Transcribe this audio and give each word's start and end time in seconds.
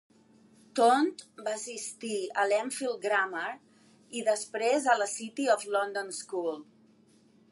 Taunt 0.77 1.11
va 1.47 1.51
assistir 1.57 2.15
a 2.43 2.45
l'Enfield 2.53 3.03
Grammar, 3.03 3.51
i 4.21 4.25
després 4.33 4.89
a 4.95 4.99
la 5.03 5.09
City 5.15 5.47
of 5.57 5.67
London 5.79 6.13
School. 6.23 6.61